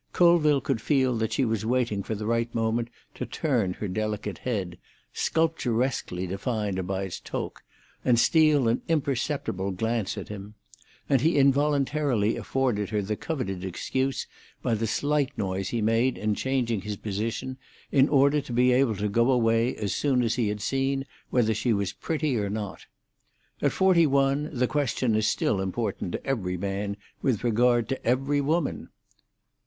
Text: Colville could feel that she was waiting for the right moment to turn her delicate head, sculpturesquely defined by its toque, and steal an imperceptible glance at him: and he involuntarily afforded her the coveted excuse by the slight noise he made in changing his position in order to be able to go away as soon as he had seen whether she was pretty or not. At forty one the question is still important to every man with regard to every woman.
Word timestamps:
Colville 0.13 0.61
could 0.61 0.81
feel 0.81 1.15
that 1.17 1.31
she 1.31 1.45
was 1.45 1.63
waiting 1.63 2.01
for 2.01 2.15
the 2.15 2.25
right 2.25 2.55
moment 2.55 2.87
to 3.13 3.23
turn 3.23 3.73
her 3.73 3.87
delicate 3.87 4.39
head, 4.39 4.79
sculpturesquely 5.13 6.25
defined 6.25 6.87
by 6.87 7.03
its 7.03 7.19
toque, 7.19 7.61
and 8.03 8.17
steal 8.17 8.67
an 8.67 8.81
imperceptible 8.87 9.69
glance 9.69 10.17
at 10.17 10.27
him: 10.29 10.55
and 11.07 11.21
he 11.21 11.37
involuntarily 11.37 12.35
afforded 12.35 12.89
her 12.89 13.03
the 13.03 13.15
coveted 13.15 13.63
excuse 13.63 14.25
by 14.63 14.73
the 14.73 14.87
slight 14.87 15.37
noise 15.37 15.69
he 15.69 15.83
made 15.83 16.17
in 16.17 16.33
changing 16.33 16.81
his 16.81 16.97
position 16.97 17.59
in 17.91 18.09
order 18.09 18.41
to 18.41 18.51
be 18.53 18.71
able 18.71 18.95
to 18.95 19.07
go 19.07 19.29
away 19.29 19.75
as 19.75 19.93
soon 19.93 20.23
as 20.23 20.33
he 20.33 20.47
had 20.47 20.61
seen 20.61 21.05
whether 21.29 21.53
she 21.53 21.73
was 21.73 21.93
pretty 21.93 22.35
or 22.39 22.49
not. 22.49 22.87
At 23.61 23.71
forty 23.71 24.07
one 24.07 24.49
the 24.51 24.65
question 24.65 25.13
is 25.13 25.27
still 25.27 25.61
important 25.61 26.11
to 26.13 26.25
every 26.25 26.57
man 26.57 26.97
with 27.21 27.43
regard 27.43 27.87
to 27.89 28.03
every 28.03 28.41
woman. 28.41 28.89